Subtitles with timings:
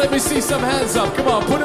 [0.00, 1.14] Let me see some hands up.
[1.14, 1.59] Come on, put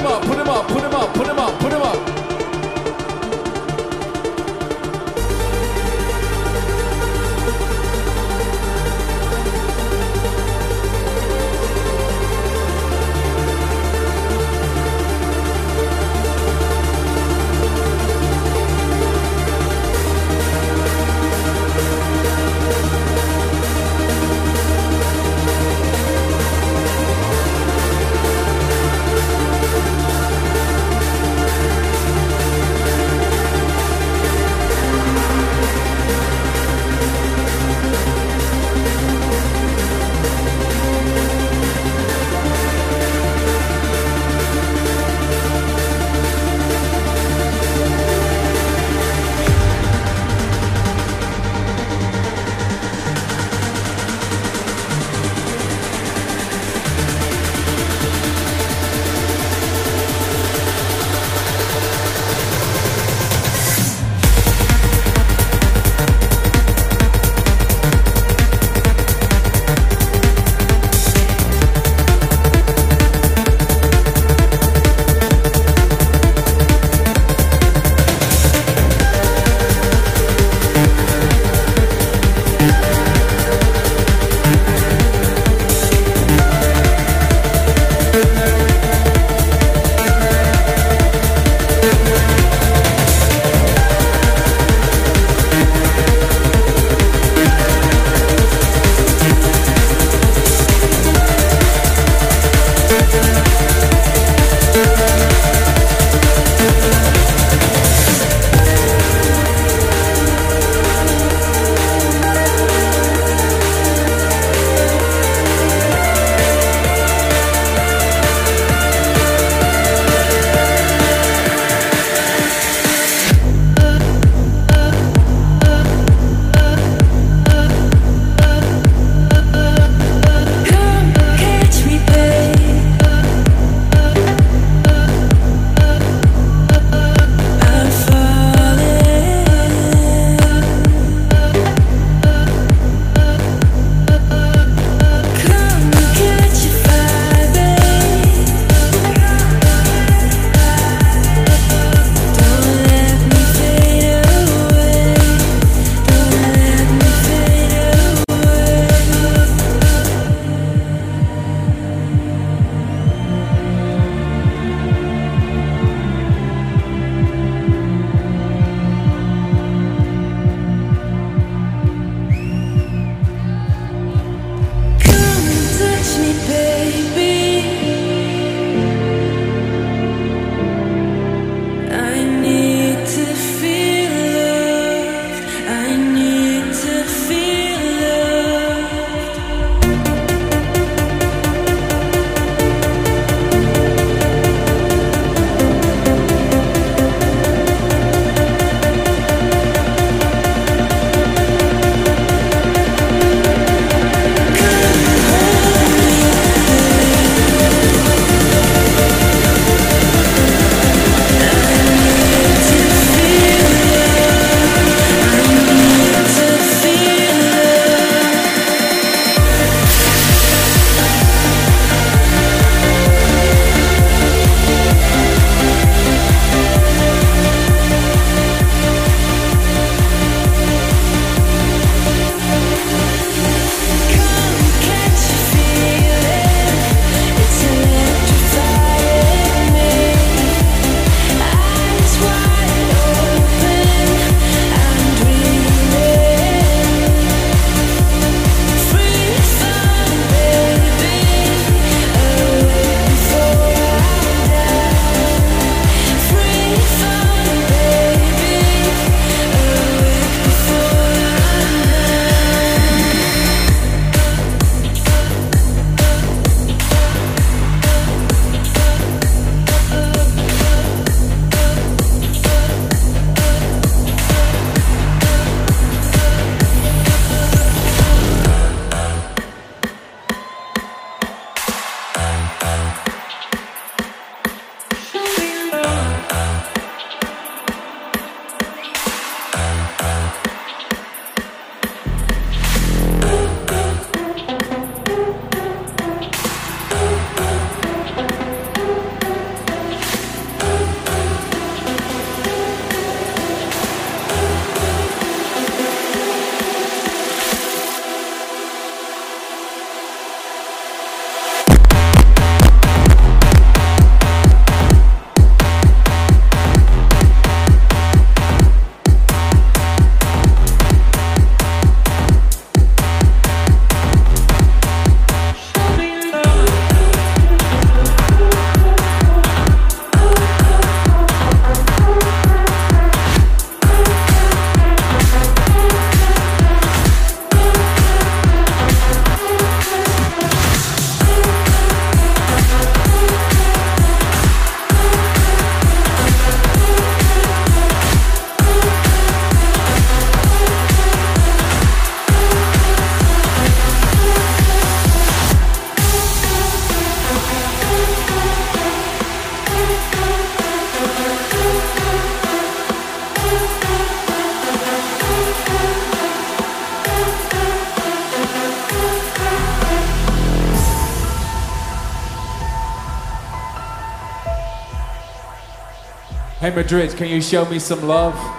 [376.76, 378.55] Madrid, can you show me some love?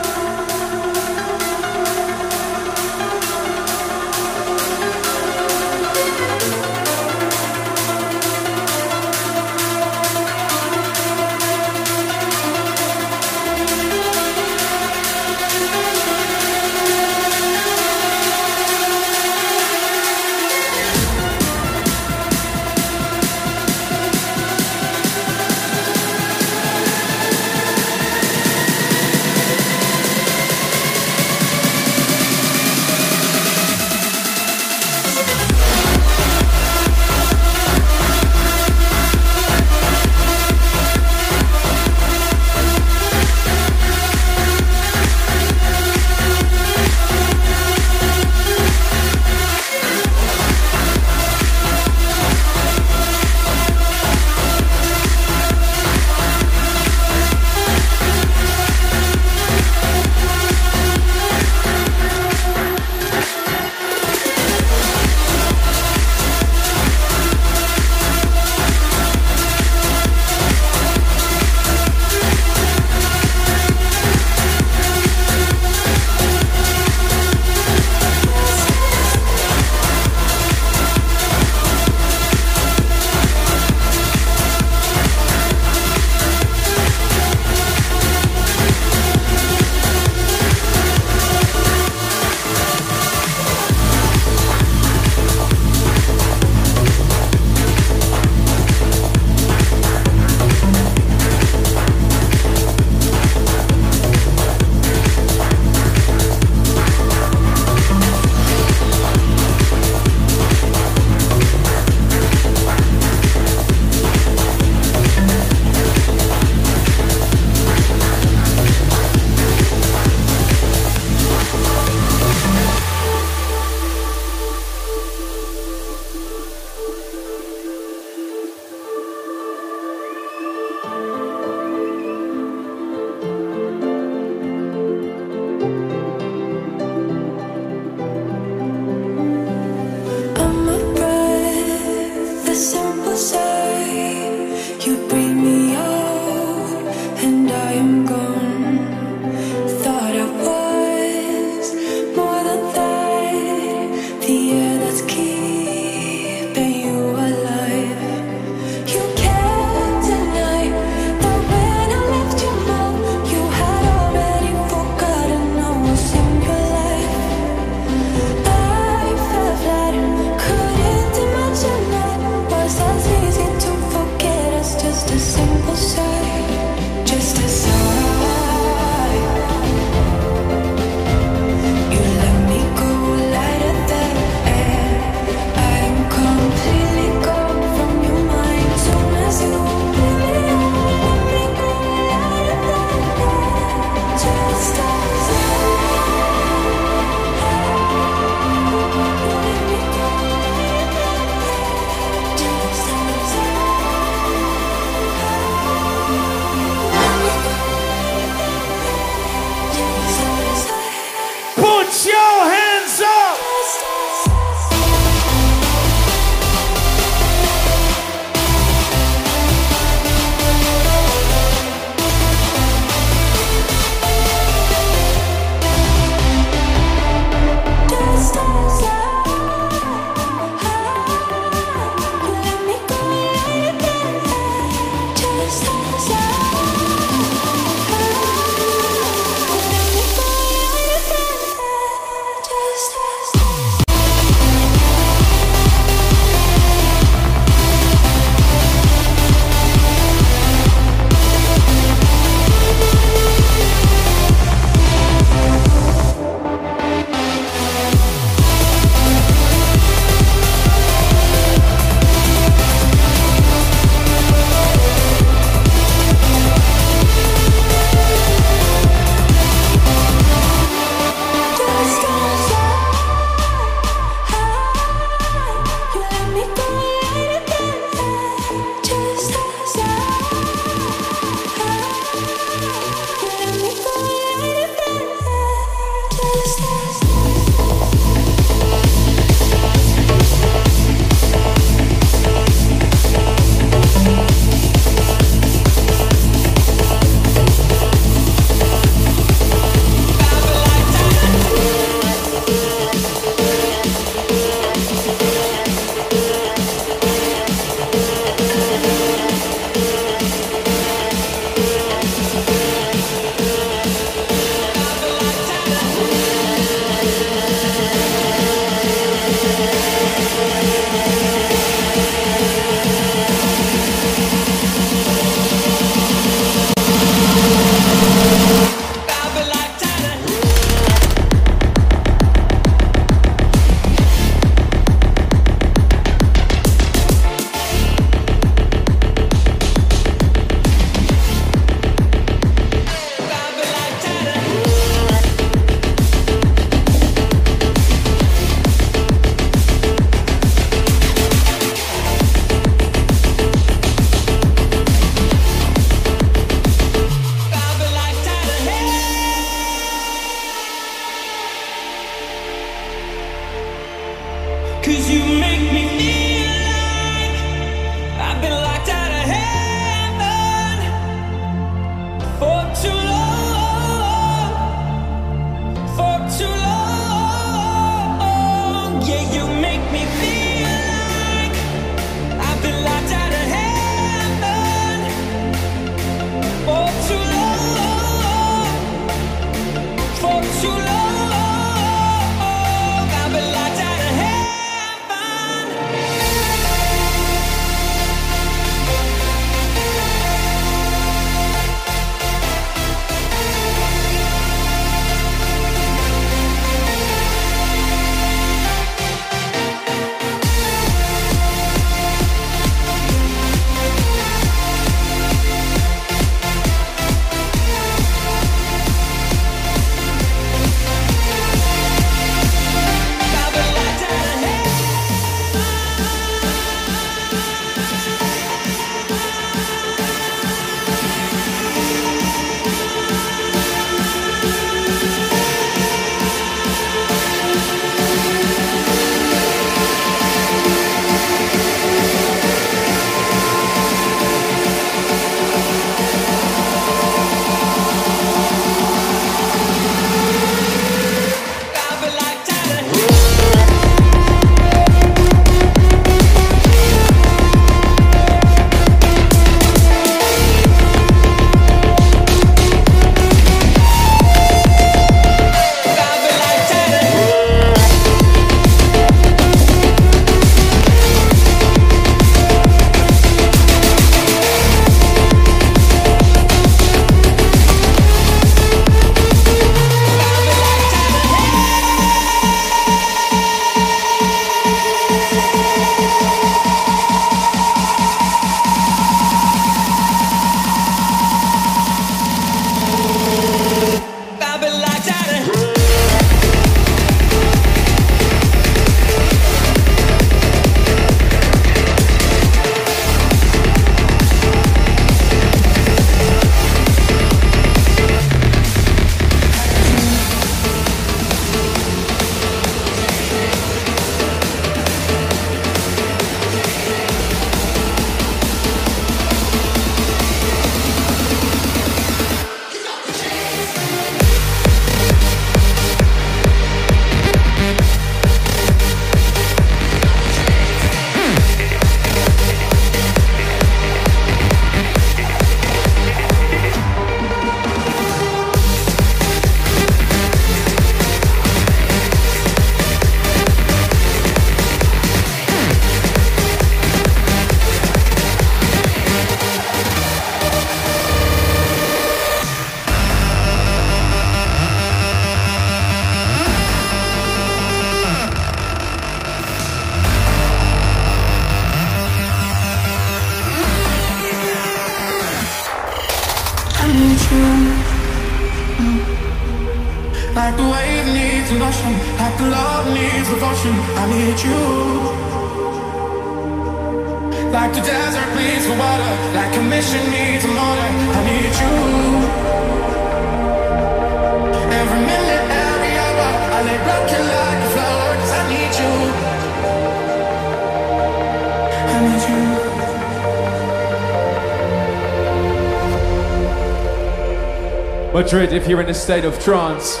[598.26, 600.00] Madrid, if you're in a state of trance,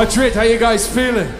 [0.00, 1.30] Madrid, how you guys feeling?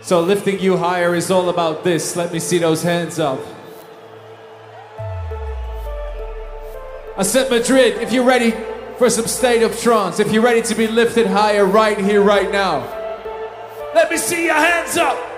[0.00, 2.16] So lifting you higher is all about this.
[2.16, 3.38] Let me see those hands up.
[7.14, 8.54] I said Madrid, if you're ready
[8.96, 12.50] for some state of trance, if you're ready to be lifted higher right here, right
[12.50, 12.78] now,
[13.94, 15.31] let me see your hands up.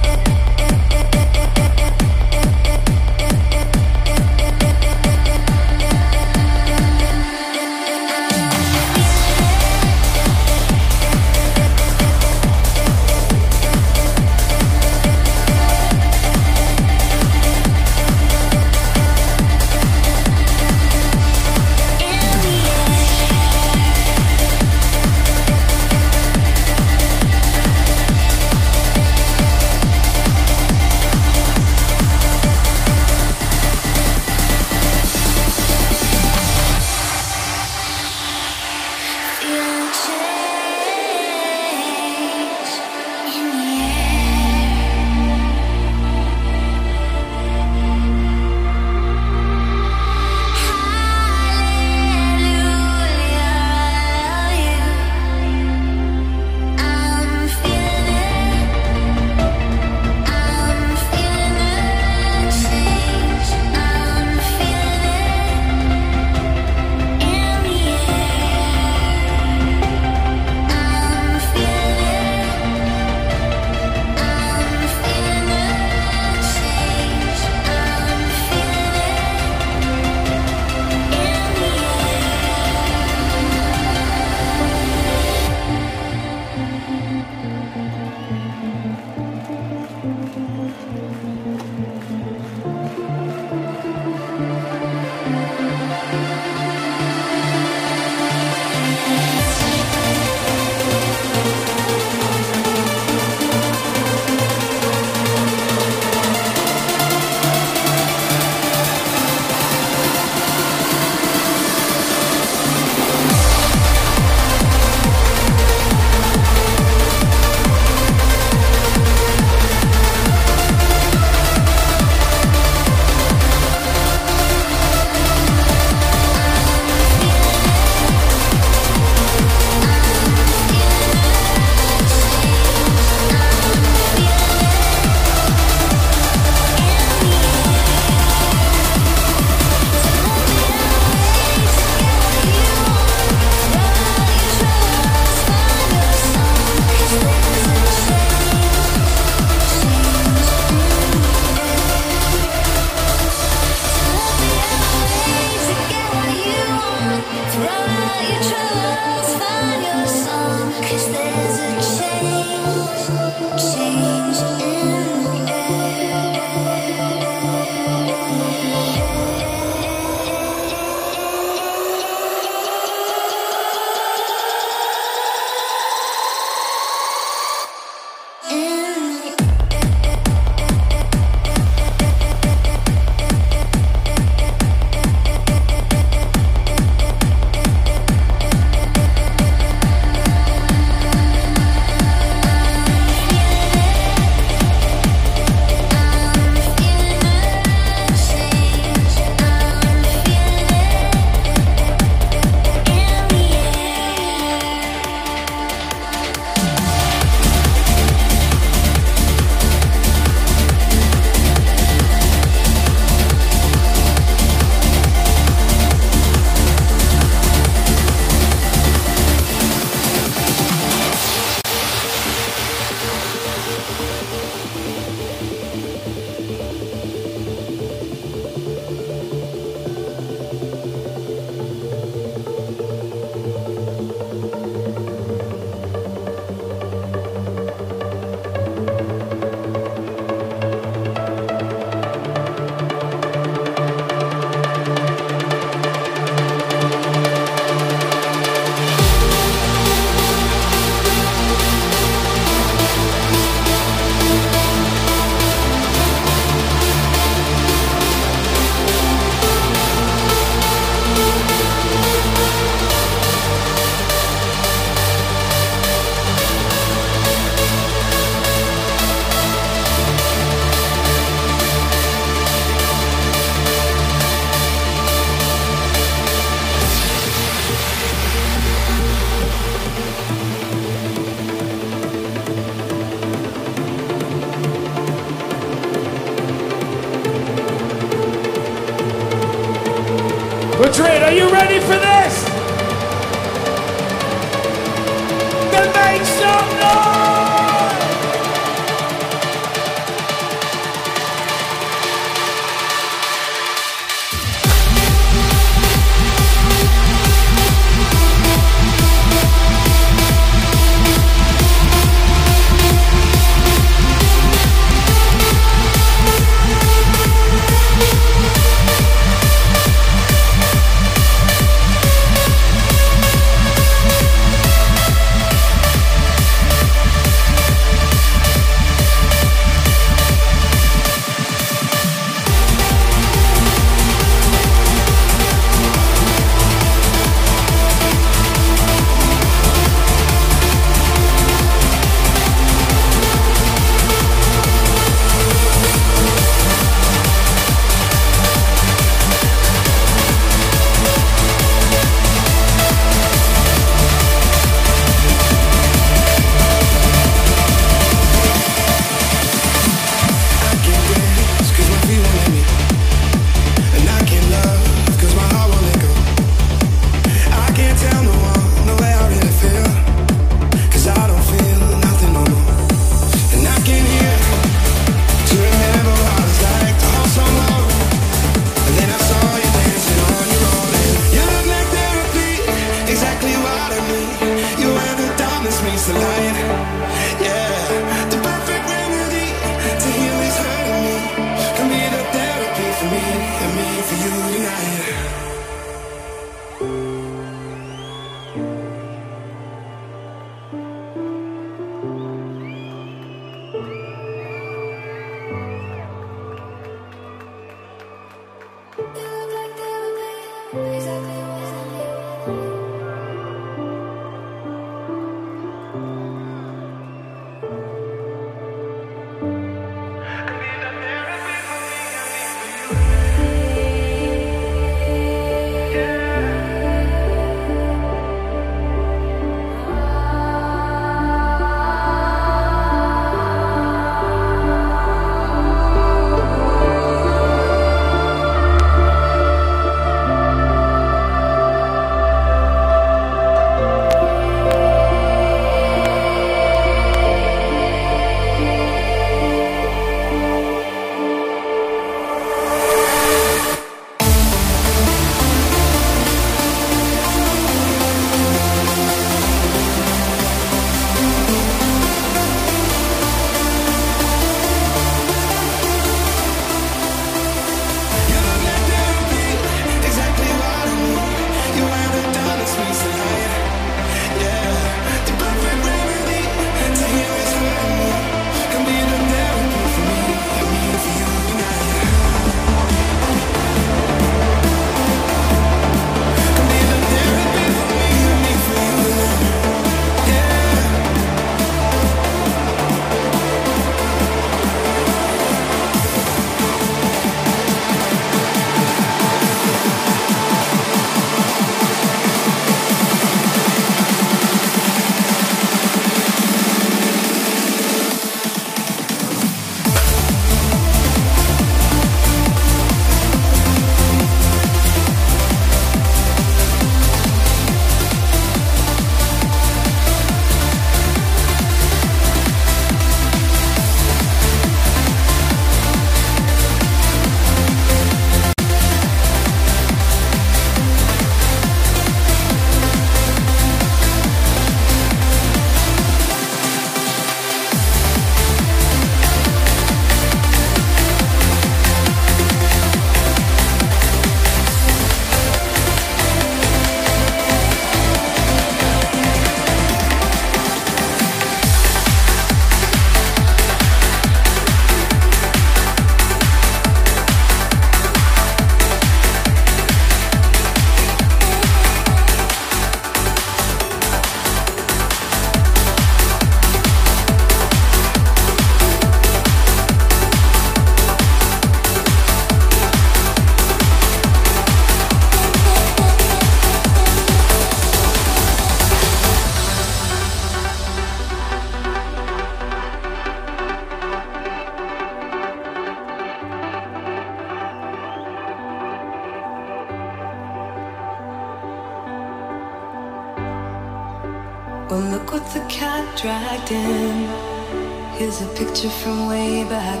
[596.66, 598.18] Dragged in.
[598.18, 600.00] Here's a picture from way back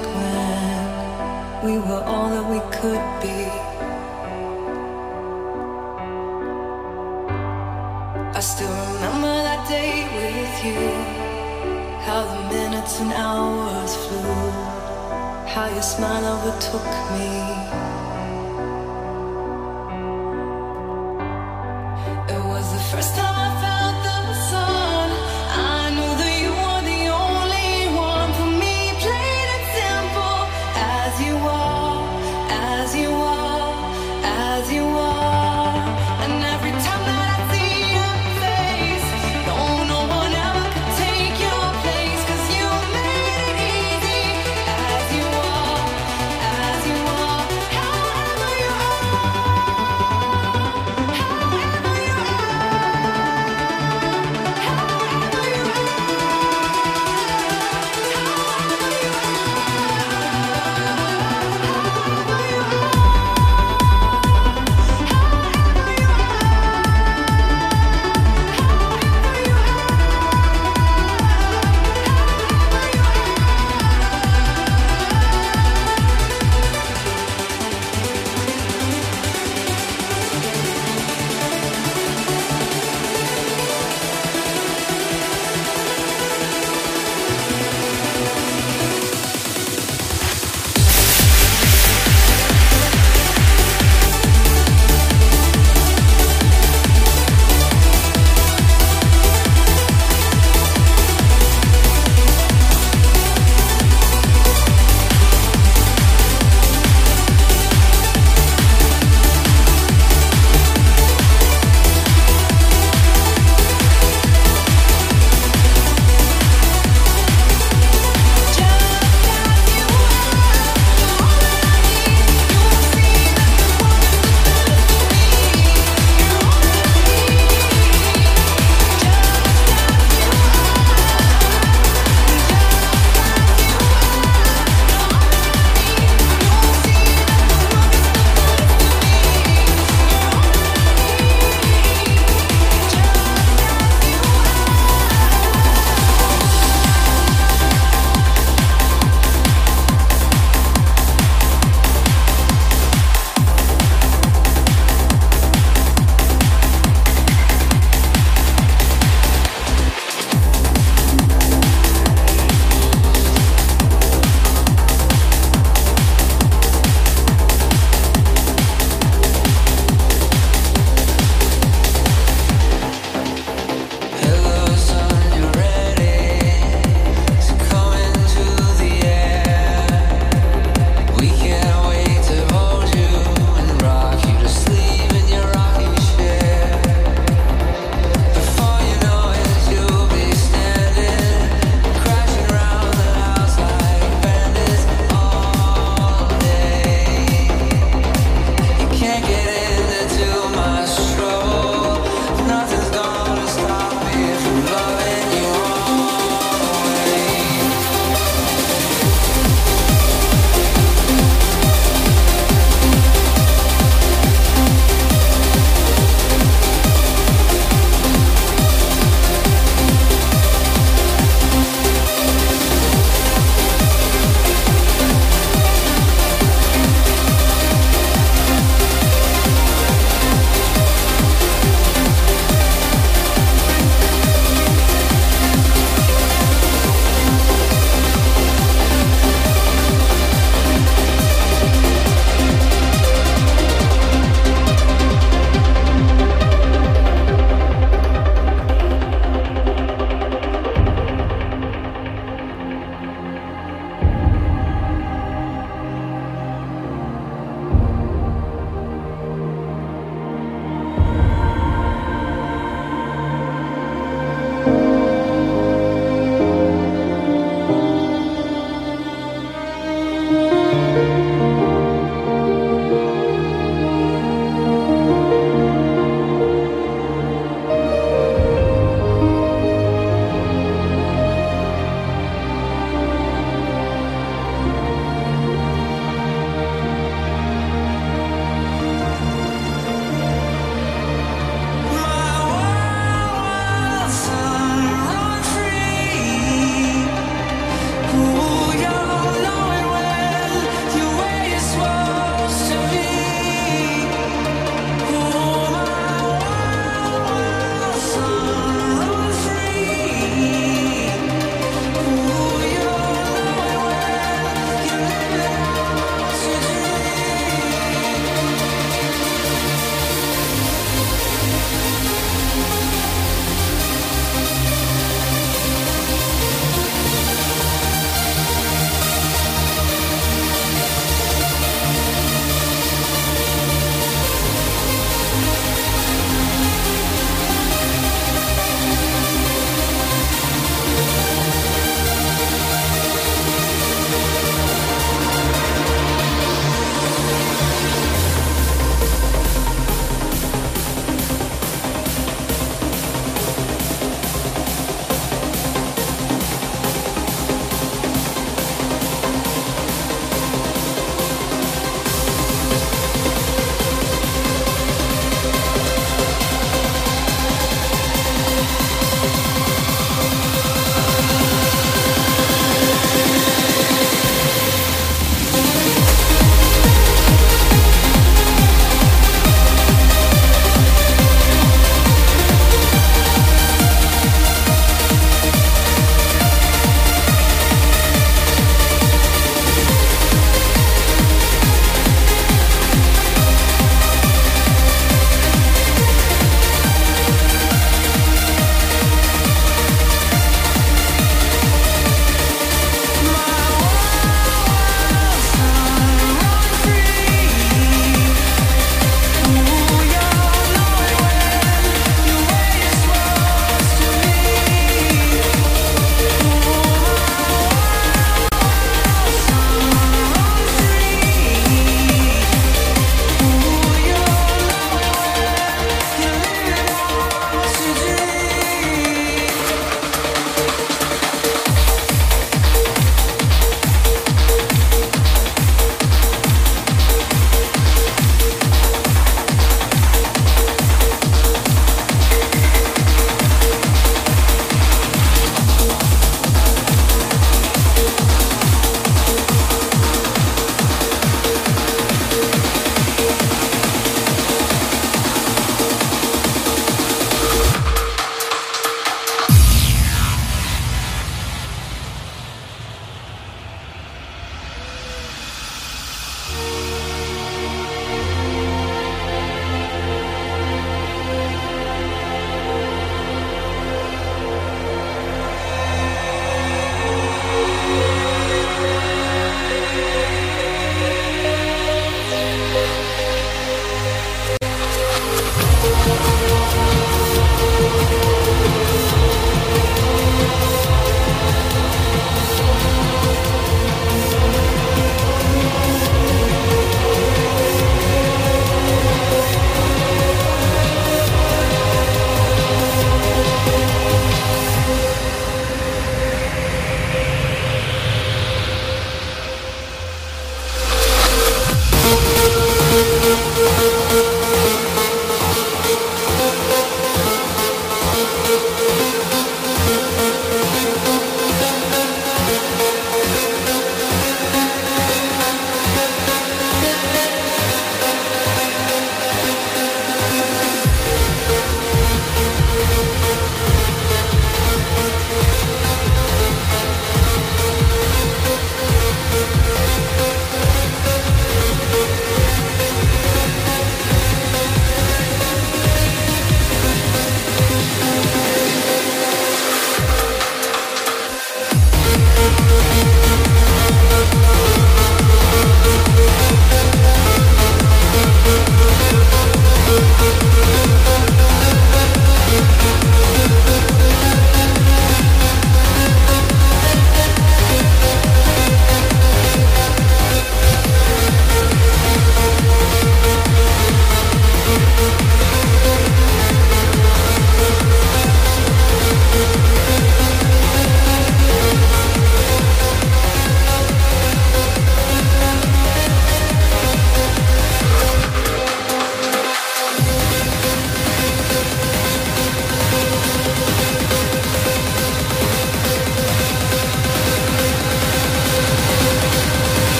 [1.60, 3.50] when we were all that we could be.
[8.36, 10.90] I still remember that day with you.
[12.04, 14.50] How the minutes and hours flew.
[15.46, 17.83] How your smile overtook me.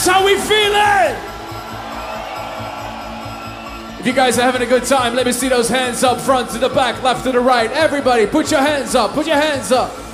[0.00, 0.06] Trance.
[0.06, 1.16] How we feeling?
[4.00, 6.50] If you guys are having a good time, let me see those hands up front
[6.50, 7.70] to the back, left to the right.
[7.72, 9.12] Everybody, put your hands up.
[9.12, 10.09] Put your hands up.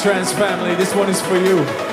[0.00, 1.87] Trans family, this one is for you.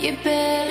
[0.00, 0.67] Seems oh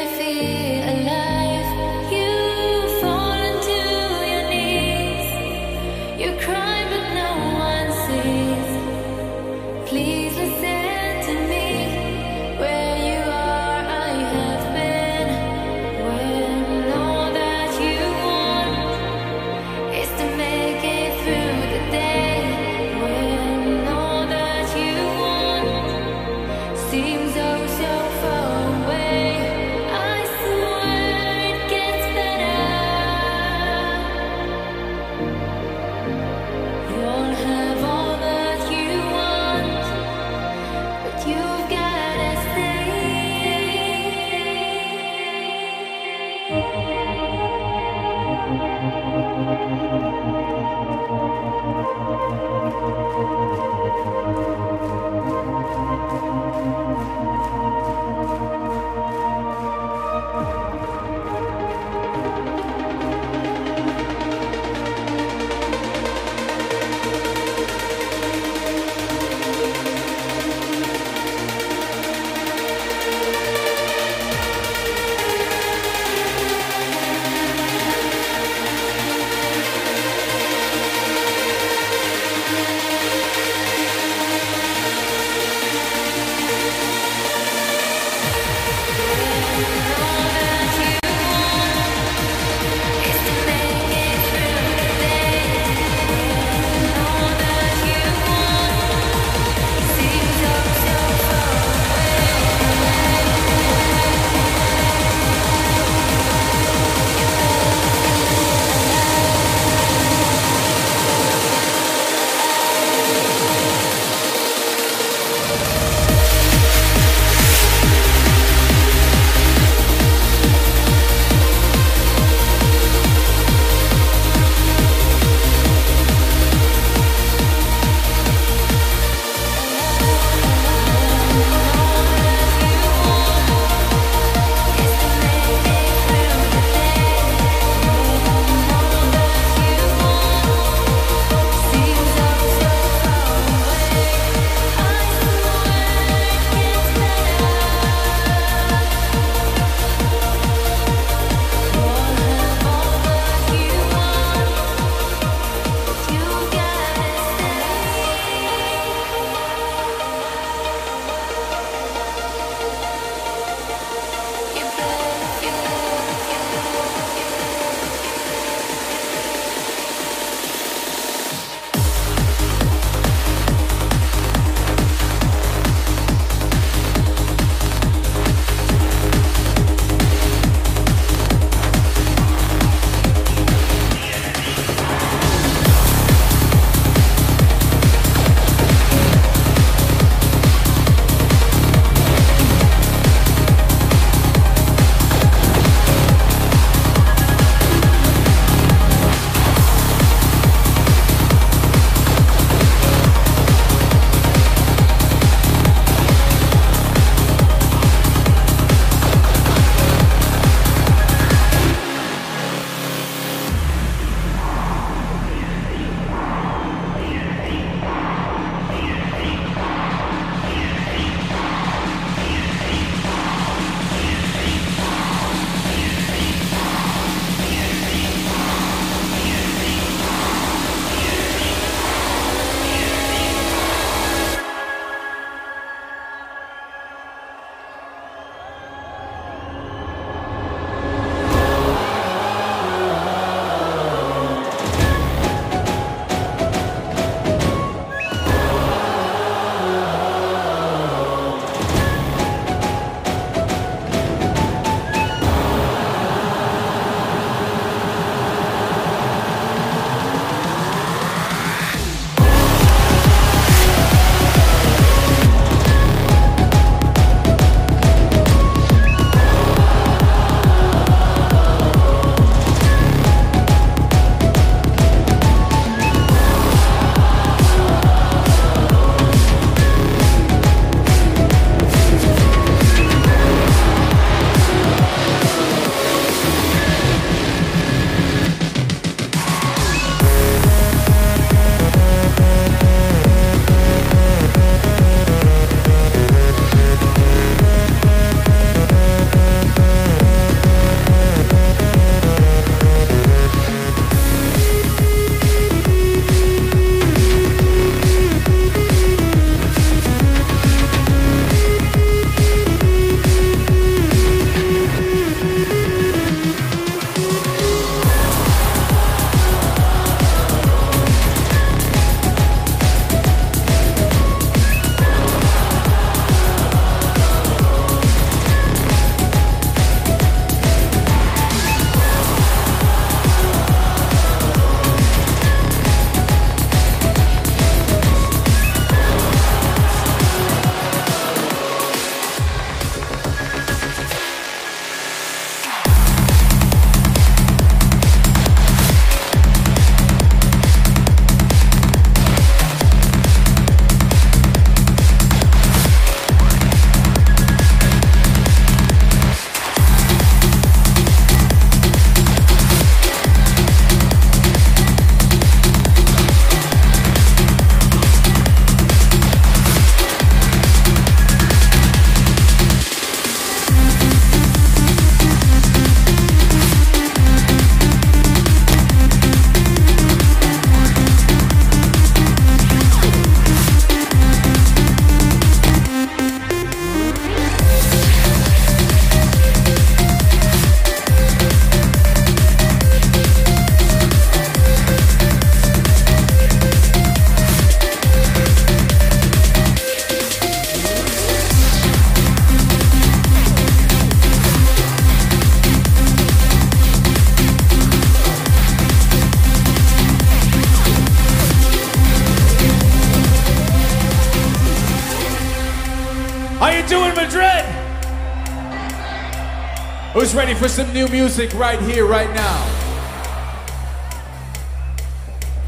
[420.08, 422.46] Who's ready for some new music right here, right now?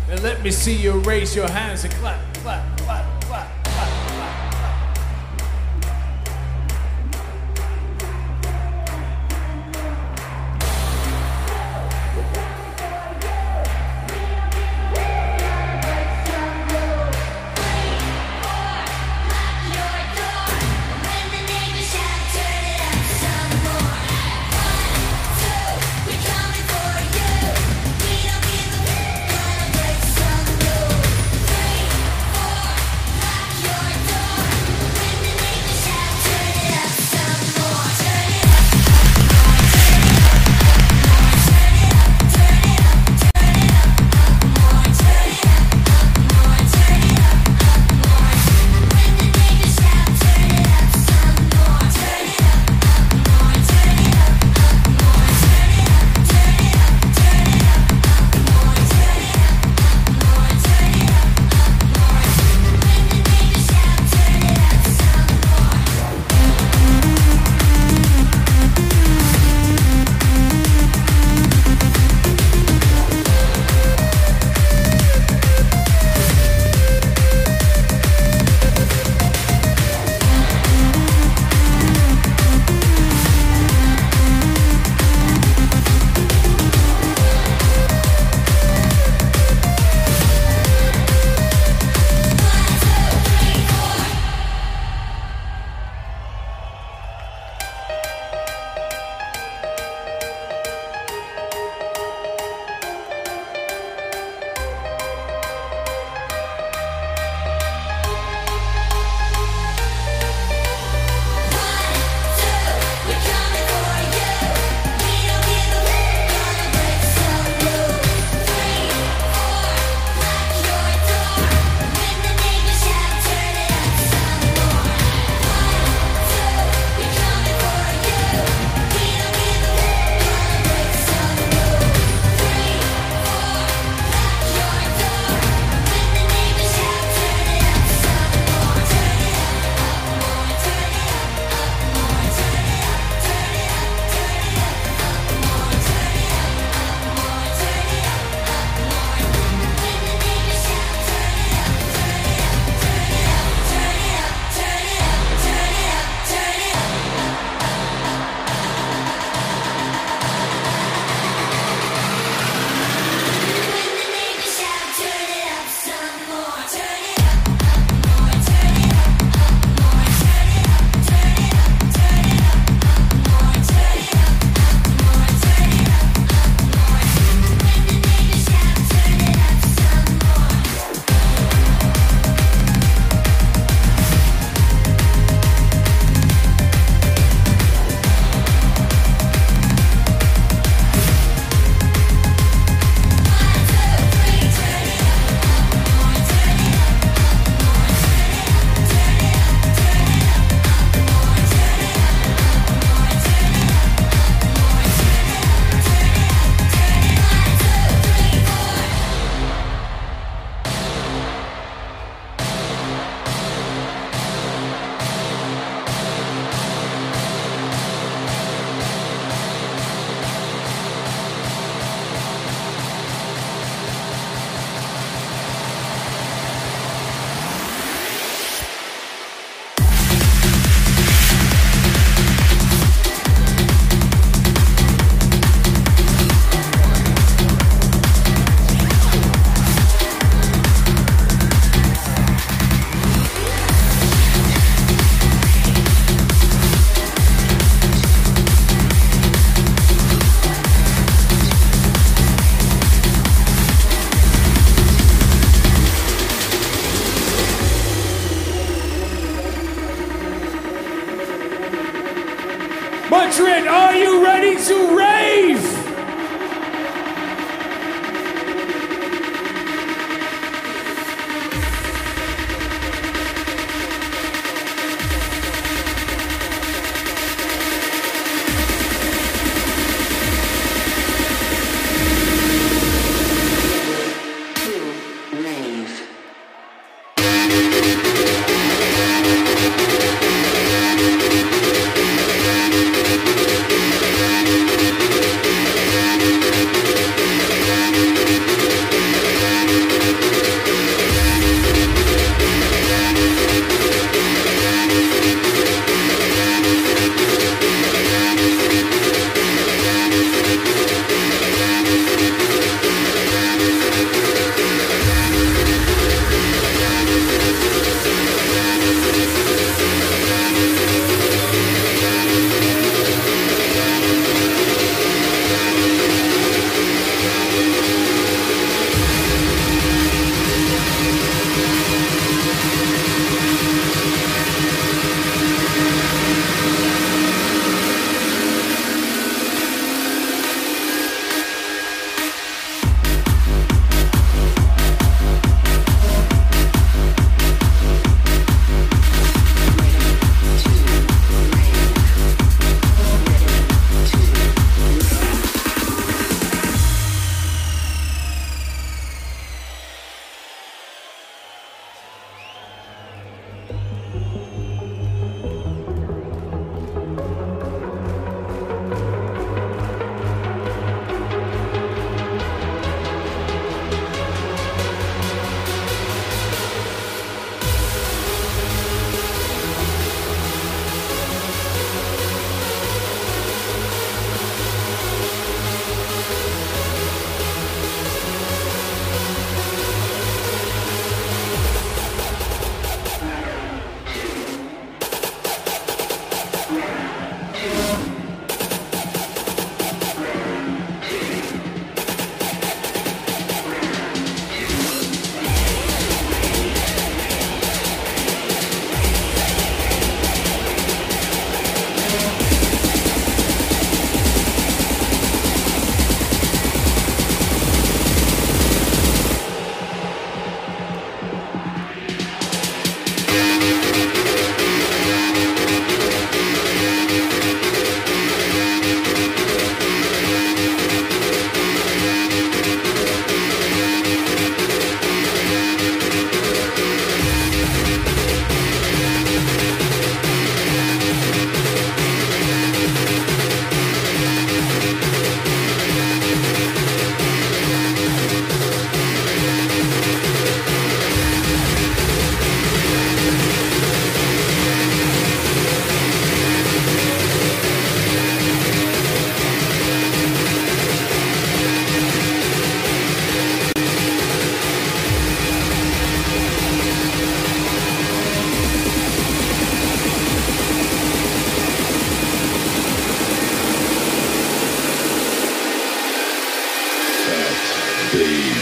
[0.10, 2.19] And let me see you raise your hands and clap,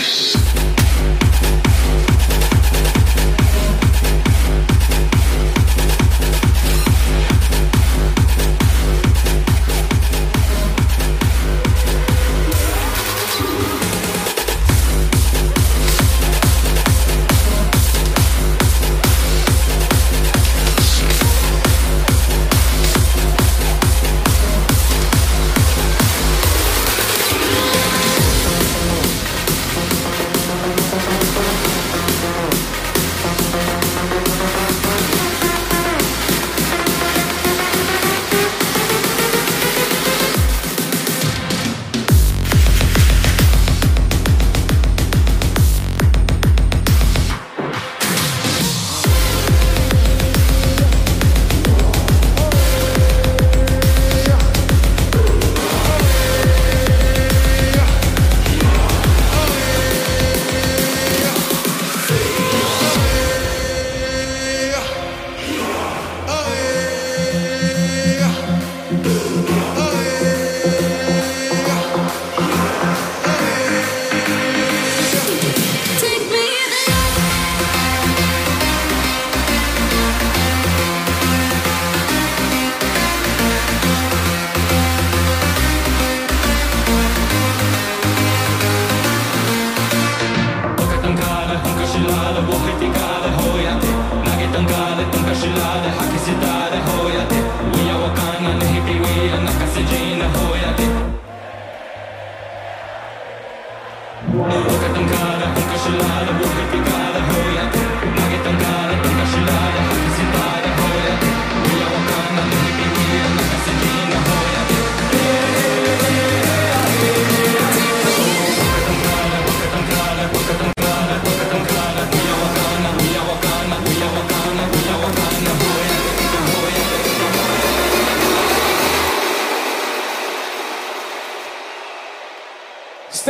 [0.08, 0.67] Peace.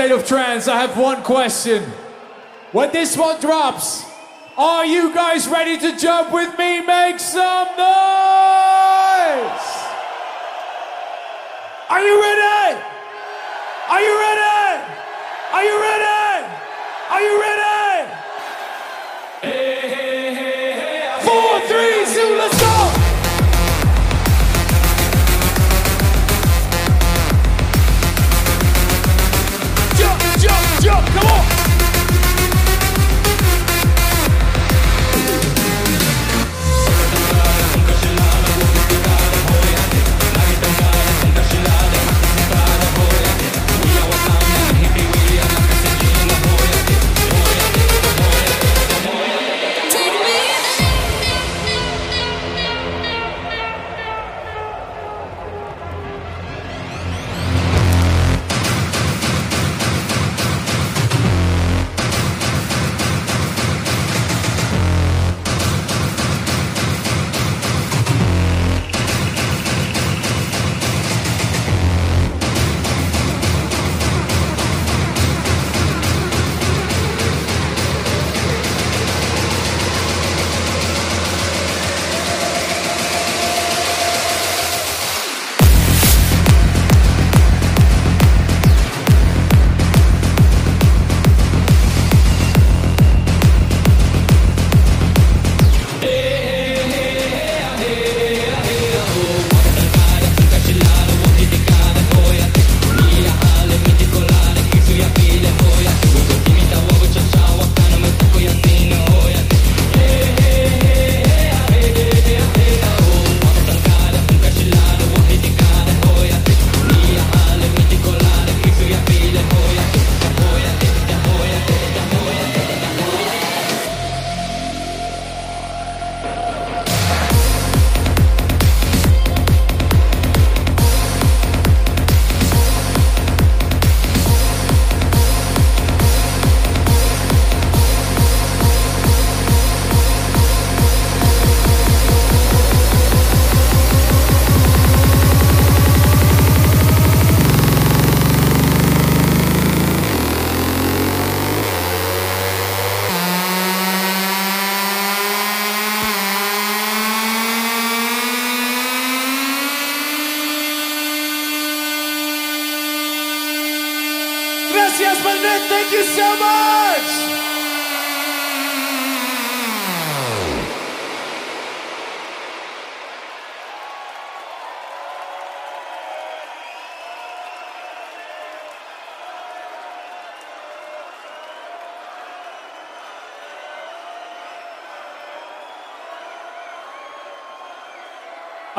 [0.07, 1.83] State of Trance, I have one question.
[2.71, 4.05] When this one drops,
[4.57, 6.79] are you guys ready to jump with me?
[6.79, 7.83] Make some noise!
[11.89, 12.36] Are you ready?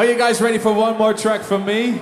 [0.09, 2.01] You guys ready for one more track from me?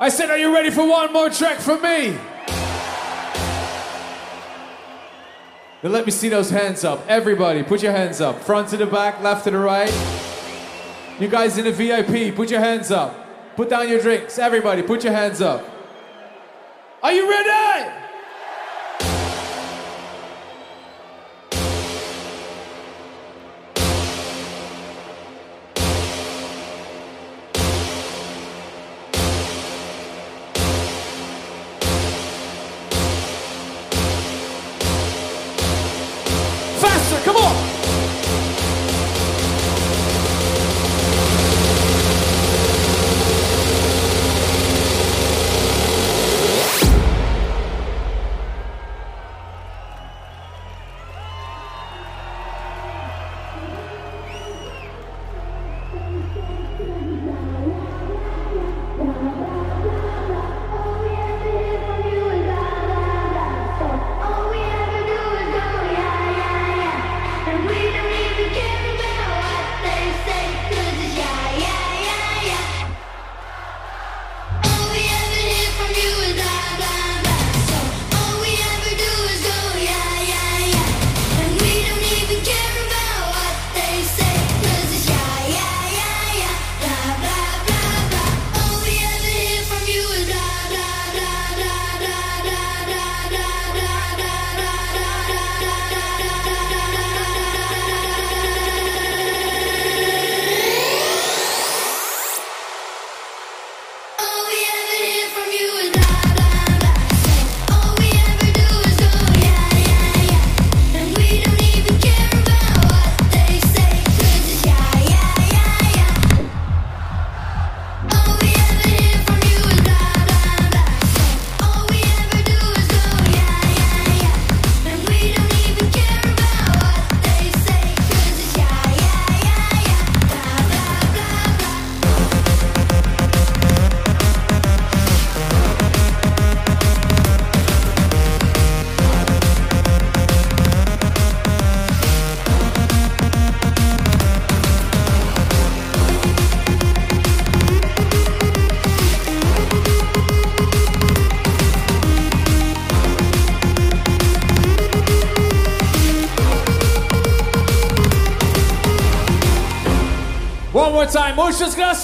[0.00, 2.18] I said, Are you ready for one more track from me?
[5.82, 7.04] Let me see those hands up.
[7.08, 8.40] Everybody, put your hands up.
[8.40, 9.92] Front to the back, left to the right.
[11.20, 13.54] You guys in the VIP, put your hands up.
[13.54, 14.38] Put down your drinks.
[14.38, 15.62] Everybody, put your hands up.
[17.02, 18.03] Are you ready?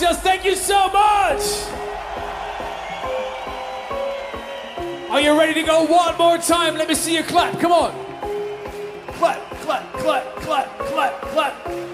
[0.01, 0.23] Gracias.
[0.23, 1.43] Thank you so much.
[5.11, 6.79] Are you ready to go one more time?
[6.79, 7.61] Let me see you clap.
[7.61, 7.93] Come on.
[9.19, 11.90] Clap, clap, clap, clap, clap, clap.